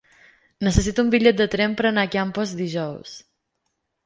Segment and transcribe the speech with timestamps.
[0.67, 3.15] Necessito un bitllet de tren per anar a Campos dijous.